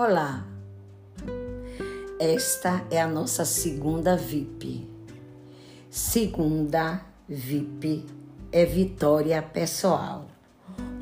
Olá, 0.00 0.46
esta 2.20 2.86
é 2.88 3.00
a 3.00 3.08
nossa 3.08 3.44
segunda 3.44 4.16
VIP. 4.16 4.88
Segunda 5.90 7.04
VIP 7.28 8.06
é 8.52 8.64
vitória 8.64 9.42
pessoal. 9.42 10.28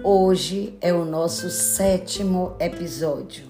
Hoje 0.03 0.79
é 0.80 0.95
o 0.95 1.05
nosso 1.05 1.51
sétimo 1.51 2.57
episódio 2.59 3.45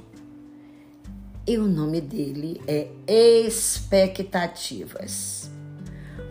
e 1.46 1.56
o 1.58 1.68
nome 1.68 2.00
dele 2.00 2.60
é 2.66 2.88
Expectativas. 3.06 5.48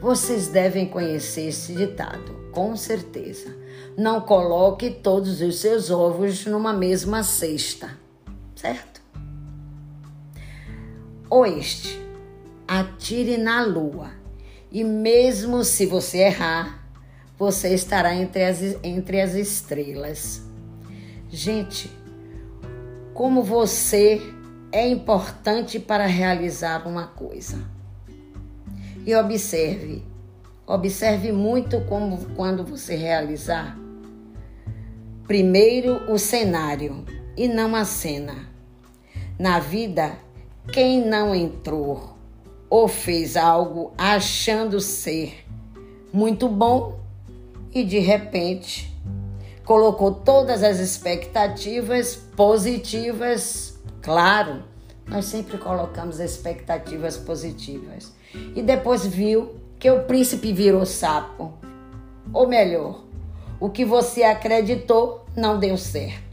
Vocês 0.02 0.50
devem 0.50 0.90
conhecer 0.90 1.48
esse 1.48 1.74
ditado, 1.74 2.50
com 2.52 2.76
certeza. 2.76 3.56
Não 3.98 4.20
coloque 4.20 4.90
todos 4.90 5.40
os 5.40 5.60
seus 5.60 5.90
ovos 5.90 6.46
numa 6.46 6.74
mesma 6.74 7.24
cesta, 7.24 7.98
certo? 8.58 8.95
Oeste. 11.36 12.02
Atire 12.68 13.38
na 13.38 13.64
lua. 13.64 14.12
E 14.72 14.84
mesmo 14.84 15.64
se 15.64 15.86
você 15.86 16.20
errar, 16.20 16.84
você 17.38 17.74
estará 17.74 18.16
entre 18.16 18.44
as, 18.44 18.62
entre 18.84 19.22
as 19.22 19.34
estrelas. 19.34 20.42
Gente, 21.30 21.92
como 23.14 23.44
você 23.44 24.22
é 24.72 24.88
importante 24.88 25.80
para 25.80 26.06
realizar 26.06 26.88
uma 26.88 27.08
coisa. 27.08 27.58
E 29.06 29.16
observe, 29.16 30.04
observe 30.66 31.32
muito 31.32 31.82
como 31.82 32.18
quando 32.36 32.66
você 32.66 32.96
realizar. 32.96 33.78
Primeiro 35.28 36.12
o 36.12 36.18
cenário 36.18 37.06
e 37.38 37.48
não 37.48 37.76
a 37.76 37.86
cena. 37.86 38.50
Na 39.38 39.60
vida 39.60 40.25
quem 40.72 41.06
não 41.06 41.34
entrou 41.34 42.16
ou 42.70 42.88
fez 42.88 43.38
algo 43.38 43.94
achando 43.98 44.80
ser 44.80 45.46
muito 46.12 46.48
bom 46.48 47.00
e 47.74 47.84
de 47.84 48.00
repente 48.00 48.94
colocou 49.64 50.14
todas 50.14 50.64
as 50.64 50.80
expectativas 50.80 52.16
positivas, 52.16 53.80
claro, 54.02 54.64
nós 55.08 55.26
sempre 55.26 55.58
colocamos 55.58 56.20
expectativas 56.20 57.18
positivas. 57.18 58.14
E 58.56 58.62
depois 58.62 59.06
viu 59.06 59.56
que 59.80 59.90
o 59.90 60.04
príncipe 60.04 60.52
virou 60.54 60.86
sapo. 60.86 61.54
Ou 62.34 62.48
melhor, 62.48 63.04
o 63.60 63.70
que 63.70 63.86
você 63.86 64.24
acreditou 64.24 65.26
não 65.36 65.60
deu 65.60 65.78
certo. 65.78 66.25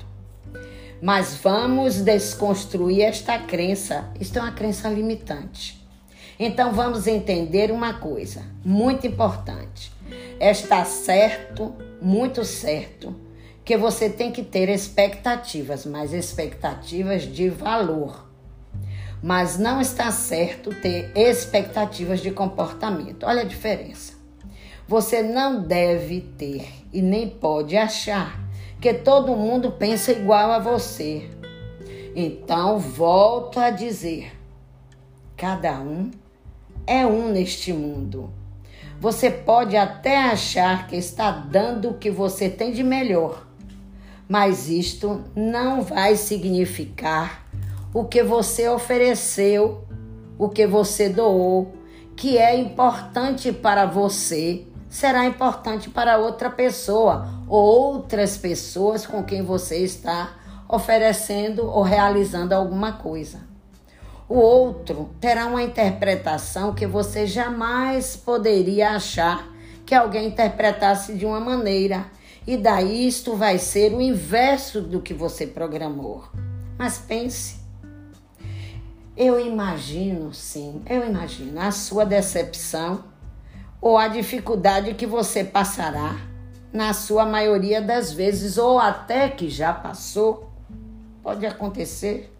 Mas 1.03 1.35
vamos 1.35 1.97
desconstruir 1.97 3.03
esta 3.03 3.37
crença. 3.37 4.09
Isto 4.21 4.39
é 4.39 4.43
uma 4.43 4.53
crença 4.53 4.89
limitante. 4.89 5.85
Então 6.39 6.73
vamos 6.73 7.09
entender 7.09 7.73
uma 7.73 7.95
coisa 7.95 8.45
muito 8.65 9.05
importante. 9.05 9.91
Está 10.39 10.85
certo, 10.85 11.75
muito 12.01 12.45
certo, 12.45 13.17
que 13.65 13.77
você 13.77 14.09
tem 14.09 14.31
que 14.31 14.45
ter 14.45 14.69
expectativas, 14.69 15.85
mas 15.85 16.13
expectativas 16.13 17.23
de 17.25 17.49
valor. 17.49 18.31
Mas 19.21 19.59
não 19.59 19.81
está 19.81 20.09
certo 20.13 20.71
ter 20.71 21.11
expectativas 21.17 22.21
de 22.21 22.31
comportamento. 22.31 23.27
Olha 23.27 23.41
a 23.41 23.47
diferença. 23.47 24.13
Você 24.87 25.21
não 25.21 25.63
deve 25.63 26.21
ter 26.39 26.69
e 26.93 27.03
nem 27.03 27.29
pode 27.29 27.77
achar 27.77 28.41
que 28.83 28.93
todo 28.93 29.37
mundo 29.37 29.71
pensa 29.71 30.11
igual 30.11 30.51
a 30.51 30.59
você. 30.59 31.31
Então, 32.17 32.81
volto 32.81 33.61
a 33.61 33.71
dizer: 33.71 34.37
cada 35.37 35.79
um 35.81 36.11
é 36.85 37.07
um 37.07 37.29
neste 37.29 37.73
mundo. 37.73 38.29
Você 38.99 39.31
pode 39.31 39.77
até 39.77 40.17
achar 40.17 40.89
que 40.89 40.97
está 40.97 41.31
dando 41.31 41.91
o 41.91 41.95
que 41.95 42.11
você 42.11 42.51
tem 42.51 42.73
de 42.73 42.83
melhor, 42.83 43.47
mas 44.29 44.69
isto 44.69 45.23
não 45.35 45.83
vai 45.83 46.17
significar 46.17 47.47
o 47.95 48.05
que 48.05 48.23
você 48.25 48.69
ofereceu, 48.69 49.85
o 50.37 50.49
que 50.49 50.67
você 50.67 51.09
doou, 51.09 51.73
que 52.17 52.37
é 52.37 52.57
importante 52.57 53.53
para 53.53 53.87
você 53.87 54.67
será 54.93 55.25
importante 55.25 55.89
para 55.89 56.19
outra 56.19 56.51
pessoa, 56.51 57.27
outras 57.49 58.37
pessoas 58.37 59.07
com 59.07 59.25
quem 59.25 59.41
você 59.41 59.79
está 59.79 60.35
oferecendo 60.69 61.67
ou 61.67 61.81
realizando 61.81 62.53
alguma 62.53 62.93
coisa. 62.93 63.41
O 64.29 64.35
outro 64.35 65.09
terá 65.19 65.47
uma 65.47 65.63
interpretação 65.63 66.75
que 66.75 66.87
você 66.87 67.27
jamais 67.27 68.17
poderia 68.17 68.91
achar 68.91 69.49
que 69.87 69.95
alguém 69.95 70.29
interpretasse 70.29 71.15
de 71.15 71.25
uma 71.25 71.41
maneira, 71.41 72.05
e 72.47 72.59
daí 72.59 73.07
isto 73.07 73.35
vai 73.35 73.57
ser 73.57 73.95
o 73.95 74.01
inverso 74.01 74.83
do 74.83 75.01
que 75.01 75.15
você 75.15 75.47
programou. 75.47 76.25
Mas 76.77 76.99
pense, 76.99 77.57
eu 79.17 79.41
imagino, 79.41 80.35
sim, 80.35 80.83
eu 80.87 81.07
imagino 81.09 81.59
a 81.59 81.71
sua 81.71 82.05
decepção 82.05 83.12
ou 83.83 83.99
a 83.99 84.07
dificuldade 84.07 84.95
que 84.95 85.05
você 85.05 85.43
passará, 85.43 86.17
na 86.73 86.95
sua 86.95 87.27
maioria 87.27 87.83
das 87.83 88.13
vezes, 88.13 88.57
ou 88.57 88.79
até 88.79 89.29
que 89.29 89.51
já 89.51 89.73
passou, 89.73 90.49
pode 91.21 91.45
acontecer. 91.45 92.33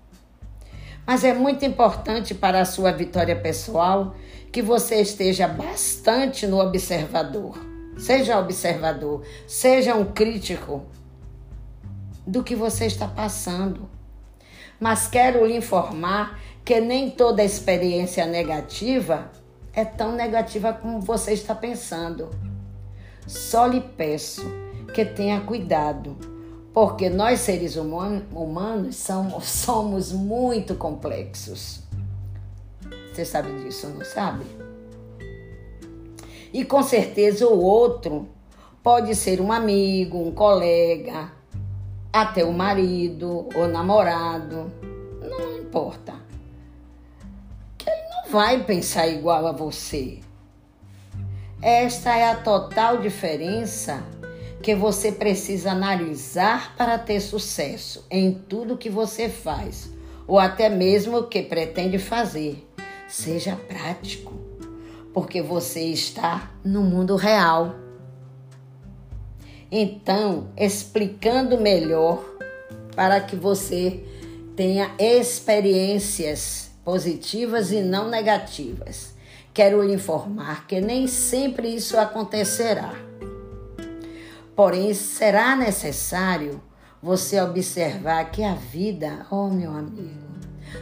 Mas 1.05 1.25
é 1.25 1.35
muito 1.35 1.65
importante 1.65 2.33
para 2.33 2.61
a 2.61 2.65
sua 2.65 2.93
vitória 2.93 3.35
pessoal 3.35 4.15
que 4.53 4.63
você 4.63 5.01
esteja 5.01 5.49
bastante 5.49 6.47
no 6.47 6.61
observador. 6.61 7.59
Seja 7.99 8.39
observador, 8.39 9.23
seja 9.47 9.97
um 9.97 10.05
crítico 10.05 10.87
do 12.25 12.45
que 12.45 12.55
você 12.55 12.87
está 12.87 13.09
passando. 13.09 13.91
Mas 14.79 15.09
quero 15.09 15.45
lhe 15.45 15.57
informar 15.57 16.41
que 16.65 16.81
nem 16.81 17.11
toda 17.11 17.43
experiência 17.43 18.25
negativa 18.27 19.31
é 19.73 19.85
tão 19.85 20.13
negativa 20.13 20.73
como 20.73 21.01
você 21.01 21.33
está 21.33 21.55
pensando. 21.55 22.31
Só 23.27 23.67
lhe 23.67 23.81
peço 23.81 24.43
que 24.95 25.05
tenha 25.05 25.41
cuidado, 25.41 26.17
porque 26.73 27.09
nós 27.09 27.41
seres 27.41 27.77
humanos 27.77 28.97
somos, 29.43 30.13
muito 30.13 30.75
complexos. 30.75 31.83
Você 33.13 33.25
sabe 33.25 33.53
disso, 33.63 33.89
não 33.89 34.05
sabe? 34.05 34.45
E 36.53 36.65
com 36.65 36.83
certeza 36.83 37.47
o 37.47 37.63
outro 37.63 38.29
pode 38.83 39.15
ser 39.15 39.41
um 39.41 39.53
amigo, 39.53 40.19
um 40.19 40.33
colega, 40.33 41.33
até 42.13 42.45
o 42.45 42.53
marido 42.53 43.49
ou 43.55 43.69
namorado, 43.69 44.71
não 45.23 45.59
importa 45.59 46.02
vai 48.33 48.65
pensar 48.65 49.07
igual 49.09 49.47
a 49.47 49.53
você. 49.53 50.21
Esta 51.61 52.17
é 52.17 52.31
a 52.31 52.35
total 52.35 52.97
diferença 52.97 54.03
que 54.63 54.75
você 54.75 55.13
precisa 55.13 55.73
analisar 55.73 56.75
para 56.75 56.99
ter 56.99 57.21
sucesso 57.21 58.07
em 58.11 58.33
tudo 58.33 58.79
que 58.79 58.89
você 58.89 59.29
faz, 59.29 59.93
ou 60.27 60.39
até 60.39 60.71
mesmo 60.71 61.19
o 61.19 61.27
que 61.27 61.43
pretende 61.43 61.99
fazer. 61.99 62.67
Seja 63.07 63.55
prático, 63.55 64.33
porque 65.13 65.43
você 65.43 65.83
está 65.83 66.53
no 66.65 66.81
mundo 66.81 67.17
real. 67.17 67.75
Então, 69.71 70.49
explicando 70.57 71.61
melhor 71.61 72.25
para 72.97 73.21
que 73.21 73.37
você 73.37 74.03
tenha 74.57 74.91
experiências 74.99 76.72
positivas 76.85 77.73
e 77.73 77.81
não 77.81 78.09
negativas. 78.09 79.15
Quero 79.55 79.83
lhe 79.83 79.95
informar 79.95 80.67
que 80.67 80.81
nem 80.81 81.07
sempre 81.07 81.75
isso 81.75 81.99
acontecerá. 81.99 82.95
Porém, 84.57 84.93
será 84.95 85.57
necessário 85.57 86.61
você 87.03 87.41
observar 87.41 88.31
que 88.31 88.43
a 88.43 88.55
vida, 88.55 89.27
oh 89.31 89.49
meu 89.49 89.71
amigo, 89.71 90.33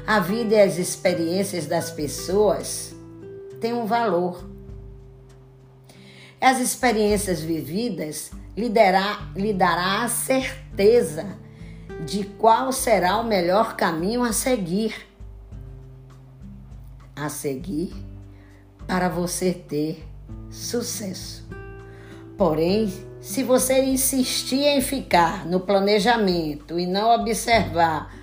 a 0.06 0.20
vida 0.20 0.55
e 0.55 0.61
as 0.61 0.79
experiências 0.79 1.67
das 1.67 1.91
pessoas 1.91 2.94
têm 3.61 3.73
um 3.73 3.87
valor. 3.87 4.49
As 6.41 6.58
experiências 6.58 7.41
vividas 7.41 8.31
lhe 8.56 8.69
dará, 8.69 9.31
lhe 9.35 9.53
dará 9.53 10.05
a 10.05 10.08
certeza 10.08 11.26
de 12.05 12.25
qual 12.25 12.73
será 12.73 13.19
o 13.19 13.25
melhor 13.25 13.76
caminho 13.76 14.23
a 14.23 14.32
seguir 14.32 15.10
a 17.25 17.28
seguir 17.28 17.93
para 18.87 19.08
você 19.08 19.52
ter 19.52 20.05
sucesso. 20.50 21.46
Porém, 22.37 22.93
se 23.20 23.43
você 23.43 23.84
insistir 23.84 24.62
em 24.62 24.81
ficar 24.81 25.46
no 25.46 25.61
planejamento 25.61 26.78
e 26.78 26.87
não 26.87 27.11
observar 27.11 28.14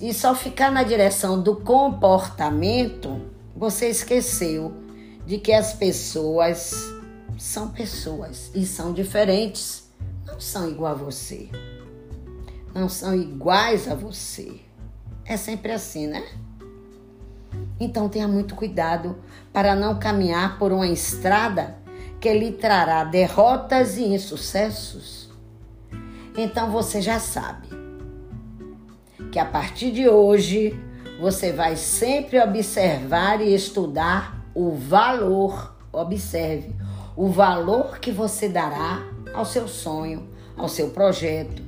e 0.00 0.12
só 0.12 0.34
ficar 0.34 0.72
na 0.72 0.82
direção 0.82 1.40
do 1.40 1.56
comportamento, 1.56 3.20
você 3.54 3.88
esqueceu 3.88 4.72
de 5.26 5.38
que 5.38 5.52
as 5.52 5.74
pessoas 5.74 6.74
são 7.38 7.68
pessoas 7.68 8.50
e 8.54 8.64
são 8.64 8.92
diferentes, 8.92 9.90
não 10.26 10.40
são 10.40 10.68
igual 10.68 10.92
a 10.92 10.96
você. 10.96 11.48
Não 12.74 12.88
são 12.88 13.14
iguais 13.14 13.88
a 13.88 13.94
você. 13.94 14.60
É 15.24 15.36
sempre 15.36 15.72
assim, 15.72 16.06
né? 16.06 16.24
Então 17.78 18.08
tenha 18.08 18.28
muito 18.28 18.54
cuidado 18.54 19.16
para 19.52 19.74
não 19.74 19.98
caminhar 19.98 20.58
por 20.58 20.72
uma 20.72 20.86
estrada 20.86 21.76
que 22.20 22.32
lhe 22.32 22.52
trará 22.52 23.04
derrotas 23.04 23.96
e 23.96 24.04
insucessos. 24.04 25.30
Então 26.36 26.70
você 26.70 27.00
já 27.00 27.18
sabe 27.18 27.68
que 29.32 29.38
a 29.38 29.44
partir 29.44 29.90
de 29.90 30.08
hoje 30.08 30.78
você 31.20 31.52
vai 31.52 31.76
sempre 31.76 32.40
observar 32.40 33.40
e 33.40 33.54
estudar 33.54 34.44
o 34.54 34.72
valor, 34.72 35.76
observe, 35.92 36.74
o 37.16 37.28
valor 37.28 37.98
que 37.98 38.10
você 38.10 38.48
dará 38.48 39.02
ao 39.34 39.44
seu 39.44 39.68
sonho, 39.68 40.28
ao 40.56 40.68
seu 40.68 40.90
projeto. 40.90 41.62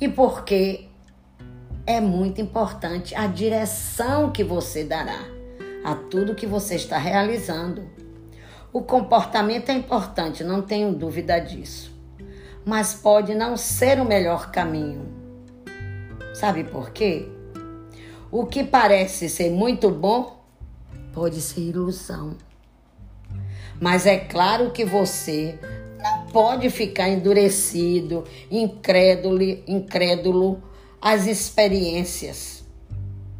E 0.00 0.08
porque 0.08 0.87
é 1.88 2.02
muito 2.02 2.38
importante 2.38 3.14
a 3.14 3.26
direção 3.26 4.30
que 4.30 4.44
você 4.44 4.84
dará 4.84 5.24
a 5.82 5.94
tudo 5.94 6.34
que 6.34 6.46
você 6.46 6.74
está 6.74 6.98
realizando. 6.98 7.88
O 8.70 8.82
comportamento 8.82 9.70
é 9.70 9.72
importante, 9.72 10.44
não 10.44 10.60
tenho 10.60 10.92
dúvida 10.92 11.38
disso. 11.38 11.90
Mas 12.62 12.92
pode 12.92 13.34
não 13.34 13.56
ser 13.56 13.98
o 13.98 14.04
melhor 14.04 14.50
caminho. 14.50 15.08
Sabe 16.34 16.62
por 16.62 16.90
quê? 16.90 17.26
O 18.30 18.44
que 18.44 18.62
parece 18.62 19.26
ser 19.30 19.50
muito 19.50 19.90
bom 19.90 20.44
pode 21.14 21.40
ser 21.40 21.62
ilusão. 21.62 22.36
Mas 23.80 24.04
é 24.04 24.18
claro 24.18 24.72
que 24.72 24.84
você 24.84 25.58
não 25.98 26.26
pode 26.26 26.68
ficar 26.68 27.08
endurecido, 27.08 28.24
incrédulo, 28.50 29.42
incrédulo 29.66 30.62
às 31.00 31.26
experiências 31.26 32.64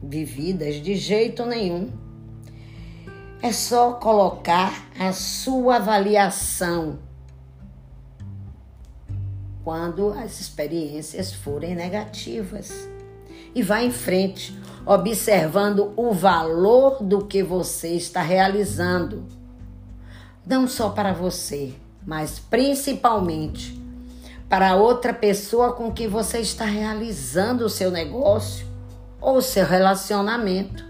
vividas 0.03 0.77
de 0.77 0.95
jeito 0.95 1.45
nenhum. 1.45 1.91
É 3.43 3.53
só 3.53 3.93
colocar 3.93 4.89
a 4.99 5.13
sua 5.13 5.77
avaliação 5.77 6.99
quando 9.63 10.11
as 10.13 10.41
experiências 10.41 11.33
forem 11.33 11.75
negativas. 11.75 12.89
E 13.55 13.63
vá 13.63 13.83
em 13.83 13.91
frente, 13.91 14.59
observando 14.87 15.93
o 15.97 16.13
valor 16.13 17.03
do 17.03 17.27
que 17.27 17.43
você 17.43 17.91
está 17.91 18.23
realizando. 18.23 19.27
Não 20.47 20.67
só 20.67 20.91
para 20.91 21.13
você, 21.13 21.75
mas 22.07 22.39
principalmente 22.39 23.79
para 24.49 24.77
outra 24.77 25.13
pessoa 25.13 25.73
com 25.73 25.93
que 25.93 26.09
você 26.09 26.39
está 26.41 26.65
realizando 26.65 27.65
o 27.65 27.71
seu 27.71 27.91
negócio 27.91 28.67
ou 29.21 29.37
o 29.37 29.43
seu 29.43 29.67
relacionamento. 29.67 30.85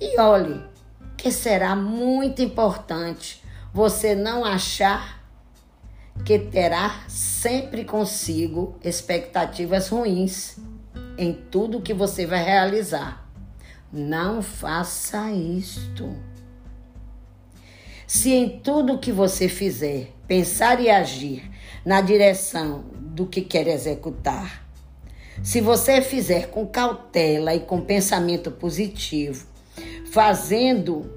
E 0.00 0.18
olhe 0.18 0.60
que 1.16 1.30
será 1.30 1.76
muito 1.76 2.42
importante 2.42 3.42
você 3.72 4.14
não 4.14 4.44
achar 4.44 5.22
que 6.24 6.38
terá 6.38 7.04
sempre 7.08 7.84
consigo 7.84 8.76
expectativas 8.82 9.88
ruins 9.88 10.56
em 11.16 11.32
tudo 11.32 11.80
que 11.80 11.94
você 11.94 12.26
vai 12.26 12.42
realizar. 12.42 13.28
Não 13.92 14.42
faça 14.42 15.30
isto. 15.30 16.14
Se 18.06 18.32
em 18.32 18.60
tudo 18.60 18.98
que 18.98 19.12
você 19.12 19.48
fizer, 19.48 20.13
pensar 20.26 20.80
e 20.80 20.90
agir 20.90 21.50
na 21.84 22.00
direção 22.00 22.84
do 22.94 23.26
que 23.26 23.40
quer 23.42 23.66
executar, 23.68 24.64
se 25.42 25.60
você 25.60 26.00
fizer 26.00 26.48
com 26.48 26.66
cautela 26.66 27.54
e 27.54 27.60
com 27.60 27.80
pensamento 27.80 28.50
positivo, 28.50 29.46
fazendo 30.10 31.10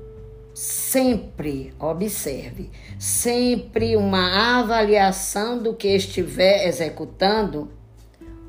sempre, 0.53 1.73
observe, 1.79 2.71
sempre 2.97 3.95
uma 3.95 4.59
avaliação 4.59 5.61
do 5.61 5.75
que 5.75 5.87
estiver 5.87 6.67
executando, 6.67 7.71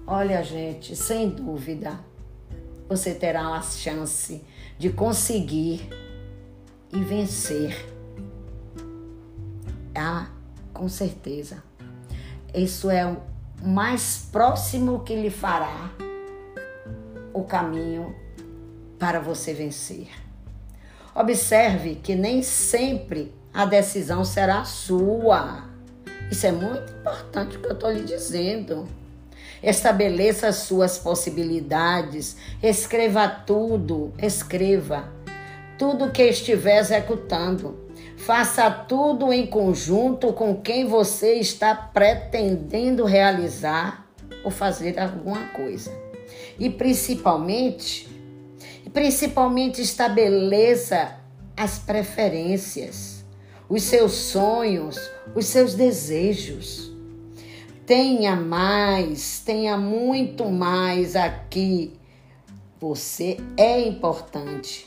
olha, 0.06 0.42
gente, 0.42 0.96
sem 0.96 1.28
dúvida, 1.28 2.00
você 2.88 3.12
terá 3.12 3.48
a 3.48 3.60
chance 3.60 4.42
de 4.78 4.88
conseguir 4.88 5.86
e 6.90 7.00
vencer. 7.00 7.86
Ah, 9.94 10.30
com 10.78 10.88
certeza. 10.88 11.62
Isso 12.54 12.88
é 12.88 13.04
o 13.04 13.18
mais 13.60 14.28
próximo 14.30 15.00
que 15.00 15.16
lhe 15.16 15.28
fará 15.28 15.90
o 17.34 17.42
caminho 17.42 18.14
para 18.96 19.18
você 19.18 19.52
vencer. 19.52 20.08
Observe 21.14 21.96
que 21.96 22.14
nem 22.14 22.42
sempre 22.42 23.34
a 23.52 23.64
decisão 23.64 24.24
será 24.24 24.64
sua. 24.64 25.64
Isso 26.30 26.46
é 26.46 26.52
muito 26.52 26.92
importante 26.92 27.56
o 27.56 27.60
que 27.60 27.66
eu 27.66 27.72
estou 27.72 27.90
lhe 27.90 28.04
dizendo. 28.04 28.86
Estabeleça 29.60 30.46
as 30.46 30.56
suas 30.56 30.96
possibilidades, 30.96 32.36
escreva 32.62 33.28
tudo, 33.28 34.14
escreva 34.16 35.12
tudo 35.76 36.12
que 36.12 36.22
estiver 36.22 36.78
executando. 36.78 37.87
Faça 38.18 38.68
tudo 38.68 39.32
em 39.32 39.46
conjunto 39.46 40.32
com 40.32 40.54
quem 40.56 40.84
você 40.84 41.34
está 41.34 41.74
pretendendo 41.74 43.04
realizar 43.04 44.06
ou 44.44 44.50
fazer 44.50 44.98
alguma 44.98 45.46
coisa. 45.48 45.90
E 46.58 46.68
principalmente, 46.68 48.08
principalmente 48.92 49.80
estabeleça 49.80 51.16
as 51.56 51.78
preferências, 51.78 53.24
os 53.68 53.84
seus 53.84 54.12
sonhos, 54.12 54.98
os 55.34 55.46
seus 55.46 55.74
desejos. 55.74 56.92
Tenha 57.86 58.36
mais, 58.36 59.40
tenha 59.40 59.78
muito 59.78 60.50
mais 60.50 61.16
aqui. 61.16 61.94
Você 62.80 63.38
é 63.56 63.80
importante 63.80 64.86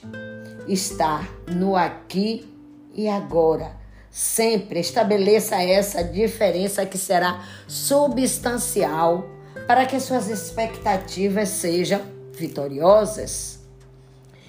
estar 0.68 1.28
no 1.48 1.76
aqui 1.76 2.52
e 2.94 3.08
agora. 3.08 3.80
Sempre 4.10 4.80
estabeleça 4.80 5.56
essa 5.64 6.04
diferença 6.04 6.86
que 6.86 6.98
será 6.98 7.46
substancial 7.68 9.26
para 9.68 9.86
que 9.86 10.00
suas 10.00 10.30
expectativas 10.30 11.48
sejam 11.50 12.02
vitoriosas 12.34 13.60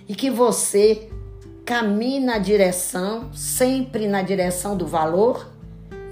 e 0.08 0.14
que 0.14 0.30
você 0.30 1.08
caminhe 1.64 2.18
na 2.18 2.38
direção, 2.38 3.32
sempre 3.32 4.08
na 4.08 4.22
direção 4.22 4.76
do 4.76 4.86
valor 4.86 5.48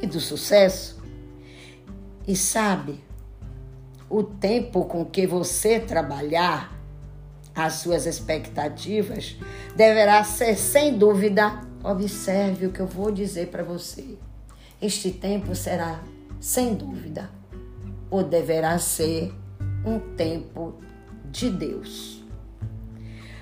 e 0.01 0.07
do 0.07 0.21
sucesso. 0.21 1.01
E 2.27 2.37
sabe, 2.37 3.03
o 4.09 4.23
tempo 4.23 4.85
com 4.85 5.05
que 5.05 5.27
você 5.27 5.81
trabalhar 5.81 6.79
as 7.55 7.75
suas 7.75 8.07
expectativas 8.07 9.37
deverá 9.75 10.23
ser, 10.23 10.57
sem 10.57 10.97
dúvida, 10.97 11.61
observe 11.83 12.67
o 12.67 12.73
que 12.73 12.81
eu 12.81 12.87
vou 12.87 13.11
dizer 13.11 13.49
para 13.49 13.63
você. 13.63 14.17
Este 14.81 15.11
tempo 15.11 15.55
será, 15.55 16.01
sem 16.41 16.75
dúvida, 16.75 17.31
ou 18.11 18.23
deverá 18.23 18.79
ser 18.79 19.33
um 19.85 19.99
tempo 20.17 20.75
de 21.31 21.51
Deus. 21.51 22.25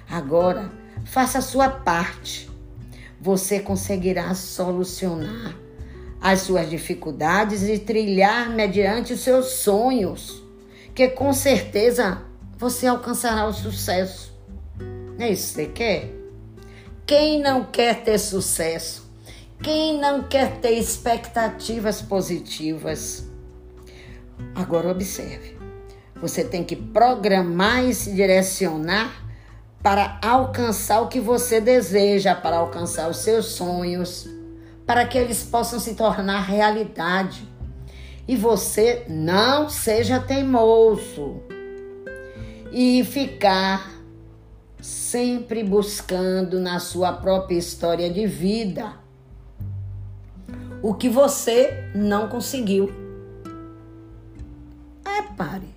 Agora, 0.08 0.70
faça 1.04 1.38
a 1.38 1.42
sua 1.42 1.68
parte. 1.68 2.48
Você 3.20 3.60
conseguirá 3.60 4.34
solucionar 4.34 5.56
as 6.20 6.40
suas 6.40 6.68
dificuldades 6.68 7.62
e 7.62 7.78
trilhar 7.78 8.50
mediante 8.50 9.12
os 9.12 9.20
seus 9.20 9.46
sonhos, 9.46 10.42
que 10.94 11.08
com 11.08 11.32
certeza 11.32 12.22
você 12.56 12.86
alcançará 12.86 13.46
o 13.46 13.52
sucesso. 13.52 14.32
É 15.18 15.30
isso 15.30 15.48
que 15.48 15.54
você 15.54 15.66
quer? 15.66 16.17
Quem 17.08 17.40
não 17.40 17.64
quer 17.64 18.02
ter 18.02 18.18
sucesso? 18.18 19.10
Quem 19.62 19.98
não 19.98 20.24
quer 20.24 20.58
ter 20.58 20.72
expectativas 20.72 22.02
positivas? 22.02 23.26
Agora 24.54 24.90
observe. 24.90 25.56
Você 26.16 26.44
tem 26.44 26.62
que 26.62 26.76
programar 26.76 27.82
e 27.82 27.94
se 27.94 28.12
direcionar 28.12 29.24
para 29.82 30.18
alcançar 30.22 31.00
o 31.00 31.08
que 31.08 31.18
você 31.18 31.62
deseja, 31.62 32.34
para 32.34 32.58
alcançar 32.58 33.08
os 33.08 33.16
seus 33.16 33.46
sonhos, 33.46 34.28
para 34.84 35.06
que 35.06 35.16
eles 35.16 35.42
possam 35.42 35.80
se 35.80 35.94
tornar 35.94 36.42
realidade. 36.42 37.48
E 38.28 38.36
você 38.36 39.06
não 39.08 39.70
seja 39.70 40.20
teimoso. 40.20 41.40
e 42.70 43.02
ficar 43.02 43.97
sempre 44.80 45.62
buscando 45.64 46.60
na 46.60 46.78
sua 46.78 47.12
própria 47.12 47.56
história 47.56 48.10
de 48.10 48.26
vida 48.26 48.94
o 50.82 50.94
que 50.94 51.08
você 51.08 51.90
não 51.94 52.28
conseguiu. 52.28 52.90
É, 55.04 55.22
pare. 55.36 55.74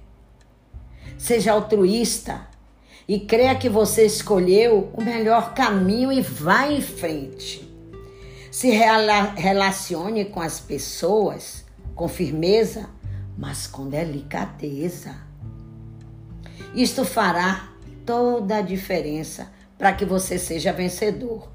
Seja 1.18 1.54
altruísta 1.54 2.48
e 3.08 3.20
creia 3.20 3.56
que 3.56 3.70
você 3.70 4.06
escolheu 4.06 4.92
o 4.94 5.04
melhor 5.04 5.54
caminho 5.54 6.12
e 6.12 6.22
vá 6.22 6.68
em 6.68 6.82
frente. 6.82 7.68
Se 8.52 8.70
relacione 8.70 10.26
com 10.26 10.42
as 10.42 10.60
pessoas 10.60 11.66
com 11.96 12.08
firmeza, 12.08 12.90
mas 13.38 13.68
com 13.68 13.88
delicadeza. 13.88 15.16
Isto 16.74 17.06
fará 17.06 17.71
toda 18.12 18.58
a 18.58 18.62
diferença 18.62 19.50
para 19.78 19.94
que 19.94 20.04
você 20.04 20.38
seja 20.38 20.74
vencedor, 20.74 21.50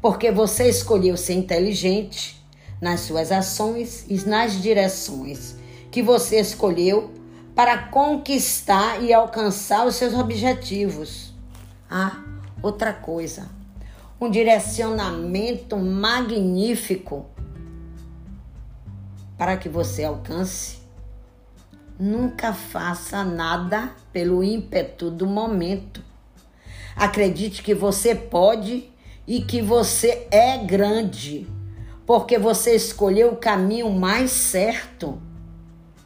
porque 0.00 0.30
você 0.30 0.68
escolheu 0.68 1.16
ser 1.16 1.32
inteligente 1.32 2.40
nas 2.80 3.00
suas 3.00 3.32
ações 3.32 4.06
e 4.08 4.14
nas 4.24 4.62
direções 4.62 5.56
que 5.90 6.04
você 6.04 6.38
escolheu 6.38 7.12
para 7.56 7.88
conquistar 7.88 9.02
e 9.02 9.12
alcançar 9.12 9.84
os 9.84 9.96
seus 9.96 10.14
objetivos. 10.14 11.34
Ah, 11.90 12.22
outra 12.62 12.92
coisa, 12.92 13.50
um 14.20 14.30
direcionamento 14.30 15.76
magnífico 15.76 17.26
para 19.36 19.56
que 19.56 19.68
você 19.68 20.04
alcance. 20.04 20.85
Nunca 21.98 22.52
faça 22.52 23.24
nada 23.24 23.90
pelo 24.12 24.44
ímpeto 24.44 25.10
do 25.10 25.26
momento. 25.26 26.02
Acredite 26.94 27.62
que 27.62 27.74
você 27.74 28.14
pode 28.14 28.90
e 29.26 29.42
que 29.42 29.60
você 29.60 30.26
é 30.30 30.58
grande, 30.58 31.46
porque 32.06 32.38
você 32.38 32.74
escolheu 32.74 33.32
o 33.32 33.36
caminho 33.36 33.90
mais 33.90 34.30
certo 34.30 35.20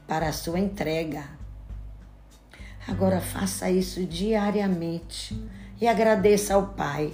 para 0.07 0.29
a 0.29 0.33
sua 0.33 0.59
entrega. 0.59 1.25
Agora 2.89 3.21
faça 3.21 3.71
isso 3.71 4.05
diariamente 4.05 5.41
e 5.81 5.87
agradeça 5.87 6.55
ao 6.55 6.69
Pai. 6.69 7.13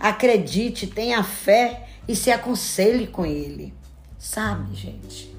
Acredite, 0.00 0.86
tenha 0.86 1.22
fé 1.22 1.88
e 2.08 2.16
se 2.16 2.30
aconselhe 2.30 3.06
com 3.06 3.24
Ele. 3.24 3.72
Sabe, 4.18 4.74
gente? 4.74 5.31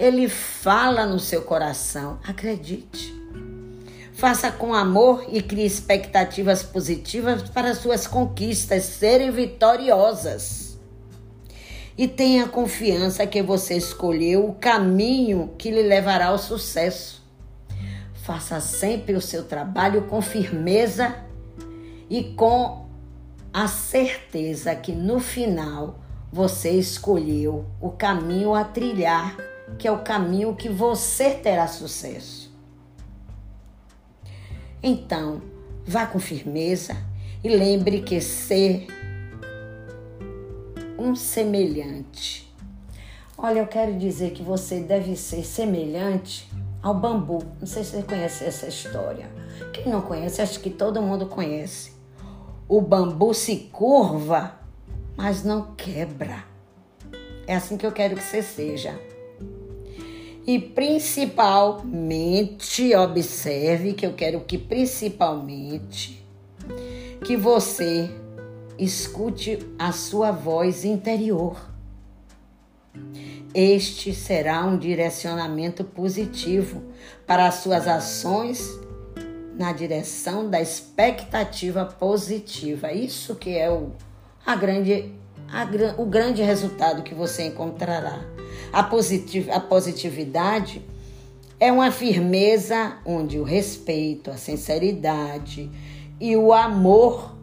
Ele 0.00 0.30
fala 0.30 1.04
no 1.04 1.18
seu 1.18 1.42
coração. 1.42 2.18
Acredite. 2.26 3.14
Faça 4.14 4.50
com 4.50 4.72
amor 4.72 5.26
e 5.28 5.42
crie 5.42 5.66
expectativas 5.66 6.62
positivas 6.62 7.42
para 7.50 7.74
suas 7.74 8.06
conquistas 8.06 8.84
serem 8.84 9.30
vitoriosas. 9.30 10.78
E 11.98 12.08
tenha 12.08 12.48
confiança 12.48 13.26
que 13.26 13.42
você 13.42 13.76
escolheu 13.76 14.48
o 14.48 14.54
caminho 14.54 15.50
que 15.58 15.70
lhe 15.70 15.82
levará 15.82 16.28
ao 16.28 16.38
sucesso. 16.38 17.22
Faça 18.24 18.58
sempre 18.58 19.14
o 19.14 19.20
seu 19.20 19.44
trabalho 19.44 20.04
com 20.04 20.22
firmeza 20.22 21.14
e 22.08 22.24
com 22.24 22.86
a 23.52 23.68
certeza 23.68 24.74
que 24.74 24.92
no 24.92 25.20
final 25.20 25.98
você 26.32 26.70
escolheu 26.70 27.66
o 27.82 27.90
caminho 27.90 28.54
a 28.54 28.64
trilhar, 28.64 29.49
que 29.78 29.88
é 29.88 29.92
o 29.92 30.02
caminho 30.02 30.54
que 30.54 30.68
você 30.68 31.30
terá 31.30 31.66
sucesso. 31.66 32.50
Então, 34.82 35.42
vá 35.84 36.06
com 36.06 36.18
firmeza 36.18 36.96
e 37.42 37.48
lembre 37.48 38.02
que 38.02 38.20
ser 38.20 38.86
um 40.98 41.14
semelhante. 41.14 42.50
Olha, 43.36 43.60
eu 43.60 43.66
quero 43.66 43.98
dizer 43.98 44.32
que 44.32 44.42
você 44.42 44.80
deve 44.80 45.16
ser 45.16 45.44
semelhante 45.44 46.50
ao 46.82 46.94
bambu. 46.94 47.42
Não 47.58 47.66
sei 47.66 47.84
se 47.84 47.92
você 47.92 48.02
conhece 48.02 48.44
essa 48.44 48.66
história. 48.66 49.30
Quem 49.72 49.90
não 49.90 50.02
conhece, 50.02 50.42
acho 50.42 50.60
que 50.60 50.70
todo 50.70 51.00
mundo 51.00 51.26
conhece. 51.26 51.92
O 52.68 52.80
bambu 52.80 53.32
se 53.32 53.56
curva, 53.72 54.58
mas 55.16 55.42
não 55.42 55.74
quebra. 55.74 56.44
É 57.46 57.54
assim 57.56 57.76
que 57.76 57.86
eu 57.86 57.92
quero 57.92 58.14
que 58.14 58.22
você 58.22 58.42
seja. 58.42 58.98
E 60.50 60.58
principalmente, 60.58 62.92
observe 62.96 63.92
que 63.92 64.04
eu 64.04 64.14
quero 64.14 64.40
que 64.40 64.58
principalmente 64.58 66.26
que 67.24 67.36
você 67.36 68.10
escute 68.76 69.60
a 69.78 69.92
sua 69.92 70.32
voz 70.32 70.84
interior. 70.84 71.70
Este 73.54 74.12
será 74.12 74.64
um 74.64 74.76
direcionamento 74.76 75.84
positivo 75.84 76.82
para 77.24 77.46
as 77.46 77.54
suas 77.54 77.86
ações 77.86 78.68
na 79.56 79.72
direção 79.72 80.50
da 80.50 80.60
expectativa 80.60 81.84
positiva. 81.84 82.92
Isso 82.92 83.36
que 83.36 83.56
é 83.56 83.70
o, 83.70 83.92
a 84.44 84.56
grande, 84.56 85.14
a, 85.48 85.64
o 85.96 86.06
grande 86.06 86.42
resultado 86.42 87.04
que 87.04 87.14
você 87.14 87.44
encontrará. 87.44 88.39
A, 88.72 88.82
positiv, 88.82 89.50
a 89.50 89.58
positividade 89.58 90.82
é 91.58 91.72
uma 91.72 91.90
firmeza 91.90 92.96
onde 93.04 93.38
o 93.38 93.44
respeito, 93.44 94.30
a 94.30 94.36
sinceridade 94.36 95.70
e 96.20 96.36
o 96.36 96.52
amor 96.52 97.34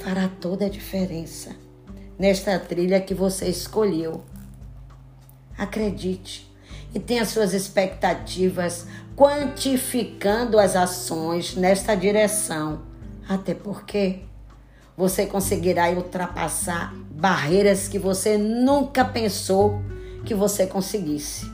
fará 0.00 0.28
toda 0.40 0.66
a 0.66 0.68
diferença 0.68 1.54
nesta 2.18 2.58
trilha 2.58 3.00
que 3.00 3.14
você 3.14 3.46
escolheu. 3.46 4.22
Acredite 5.56 6.50
e 6.94 6.98
tenha 6.98 7.24
suas 7.24 7.52
expectativas 7.52 8.86
quantificando 9.14 10.58
as 10.58 10.74
ações 10.74 11.54
nesta 11.54 11.94
direção, 11.94 12.82
até 13.28 13.54
porque 13.54 14.20
você 14.96 15.26
conseguirá 15.26 15.90
ultrapassar 15.90 16.94
barreiras 17.10 17.86
que 17.86 17.98
você 17.98 18.36
nunca 18.36 19.04
pensou 19.04 19.80
que 20.24 20.34
você 20.34 20.66
conseguisse. 20.66 21.46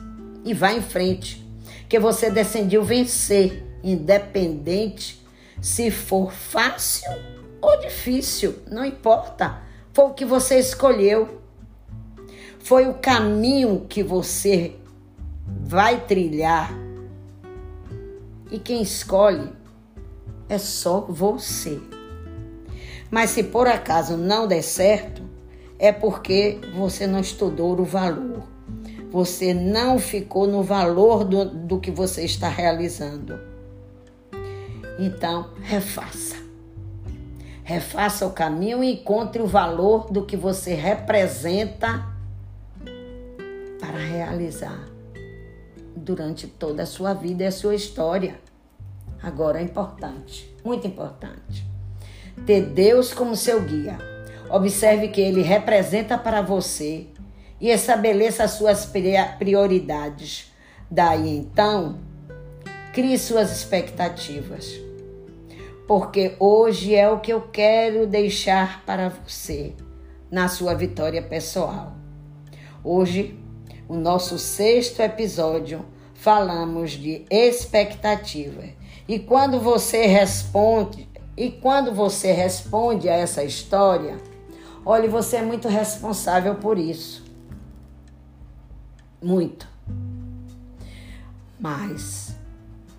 E 0.43 0.53
vá 0.53 0.71
em 0.71 0.81
frente, 0.81 1.45
que 1.89 1.99
você 1.99 2.29
decidiu 2.29 2.83
vencer, 2.83 3.63
independente 3.83 5.21
se 5.61 5.89
for 5.89 6.31
fácil 6.31 7.09
ou 7.61 7.79
difícil, 7.79 8.55
não 8.69 8.85
importa. 8.85 9.61
Foi 9.93 10.05
o 10.05 10.13
que 10.13 10.25
você 10.25 10.59
escolheu. 10.59 11.41
Foi 12.59 12.87
o 12.87 12.95
caminho 12.95 13.85
que 13.89 14.03
você 14.03 14.75
vai 15.47 16.01
trilhar. 16.05 16.71
E 18.51 18.59
quem 18.59 18.81
escolhe 18.81 19.51
é 20.47 20.57
só 20.57 21.01
você. 21.01 21.79
Mas 23.09 23.31
se 23.31 23.43
por 23.43 23.67
acaso 23.67 24.17
não 24.17 24.47
der 24.47 24.61
certo, 24.61 25.23
é 25.79 25.91
porque 25.91 26.59
você 26.75 27.07
não 27.07 27.19
estudou 27.19 27.79
o 27.79 27.85
valor. 27.85 28.36
Você 29.11 29.53
não 29.53 29.99
ficou 29.99 30.47
no 30.47 30.61
valor 30.61 31.23
do, 31.23 31.45
do 31.45 31.79
que 31.79 31.91
você 31.91 32.25
está 32.25 32.49
realizando. 32.49 33.39
Então, 34.99 35.49
refaça. 35.61 36.35
Refaça 37.63 38.25
o 38.25 38.31
caminho 38.31 38.83
e 38.83 38.93
encontre 38.93 39.41
o 39.41 39.47
valor 39.47 40.11
do 40.11 40.25
que 40.25 40.35
você 40.35 40.73
representa 40.73 42.05
para 43.79 43.97
realizar 43.97 44.87
durante 45.95 46.47
toda 46.47 46.83
a 46.83 46.85
sua 46.85 47.13
vida 47.13 47.43
e 47.43 47.47
a 47.47 47.51
sua 47.51 47.75
história. 47.75 48.39
Agora 49.21 49.59
é 49.59 49.63
importante, 49.63 50.53
muito 50.63 50.87
importante, 50.87 51.65
ter 52.45 52.61
Deus 52.61 53.13
como 53.13 53.35
seu 53.35 53.61
guia. 53.61 53.97
Observe 54.49 55.09
que 55.09 55.19
ele 55.19 55.41
representa 55.41 56.17
para 56.17 56.41
você 56.41 57.07
e 57.59 57.69
estabeleça 57.69 58.43
as 58.43 58.51
suas 58.51 58.85
prioridades. 59.37 60.51
Daí 60.89 61.37
então, 61.37 61.99
crie 62.93 63.17
suas 63.17 63.51
expectativas. 63.51 64.79
Porque 65.87 66.35
hoje 66.39 66.93
é 66.95 67.09
o 67.09 67.19
que 67.19 67.31
eu 67.31 67.41
quero 67.41 68.05
deixar 68.05 68.83
para 68.85 69.09
você 69.09 69.73
na 70.29 70.47
sua 70.47 70.73
vitória 70.73 71.21
pessoal. 71.21 71.93
Hoje 72.83 73.37
o 73.89 73.95
nosso 73.95 74.37
sexto 74.37 74.99
episódio, 75.01 75.85
falamos 76.13 76.91
de 76.91 77.25
expectativa. 77.29 78.63
E 79.07 79.17
quando 79.17 79.61
você 79.61 80.05
responde, 80.05 81.07
e 81.37 81.49
quando 81.49 81.93
você 81.93 82.33
responde 82.33 83.07
a 83.07 83.13
essa 83.13 83.43
história, 83.43 84.17
olhe, 84.85 85.07
você 85.07 85.37
é 85.37 85.41
muito 85.41 85.69
responsável 85.69 86.55
por 86.55 86.77
isso. 86.77 87.26
Muito. 89.21 89.67
Mas 91.59 92.35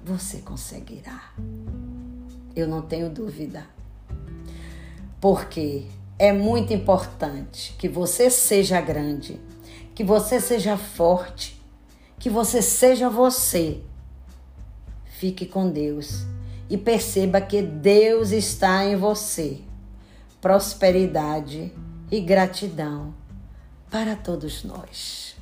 você 0.04 0.38
conseguirá. 0.38 1.32
Eu 2.56 2.66
não 2.66 2.82
tenho 2.82 3.08
dúvida. 3.08 3.66
Porque 5.20 5.86
é 6.18 6.32
muito 6.32 6.72
importante 6.72 7.74
que 7.78 7.88
você 7.88 8.30
seja 8.30 8.80
grande, 8.80 9.40
que 9.94 10.02
você 10.02 10.40
seja 10.40 10.76
forte, 10.76 11.60
que 12.18 12.28
você 12.28 12.60
seja 12.60 13.08
você. 13.08 13.80
Fique 15.04 15.46
com 15.46 15.70
Deus 15.70 16.26
e 16.68 16.76
perceba 16.76 17.40
que 17.40 17.62
Deus 17.62 18.32
está 18.32 18.84
em 18.84 18.96
você. 18.96 19.60
Prosperidade 20.40 21.72
e 22.10 22.20
gratidão 22.20 23.14
para 23.90 24.16
todos 24.16 24.64
nós. 24.64 25.37